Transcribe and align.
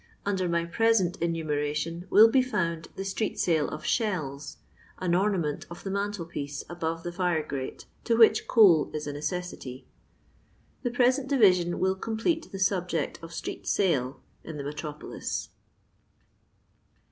Under 0.25 0.49
my 0.49 0.65
present 0.65 1.15
enumeration 1.21 2.07
will 2.09 2.27
be 2.27 2.41
found 2.41 2.87
the 2.95 3.05
street 3.05 3.37
sale 3.39 3.69
of 3.69 3.83
shdU, 3.83 4.55
an 4.97 5.13
ornament 5.13 5.67
of 5.69 5.83
the 5.83 5.91
mantel 5.91 6.25
piece 6.25 6.63
above 6.67 7.03
the 7.03 7.11
fire 7.11 7.43
grate 7.45 7.85
to 8.05 8.17
which 8.17 8.47
coal 8.47 8.89
is 8.95 9.05
a 9.05 9.13
necessity. 9.13 9.85
The 10.81 10.89
present 10.89 11.27
division 11.27 11.77
will 11.77 11.93
complete 11.93 12.51
the 12.51 12.57
subject 12.57 13.19
of 13.21 13.31
Street 13.31 13.67
Sale 13.67 14.19
in 14.43 14.57
the 14.57 14.63
metropolis. 14.63 15.49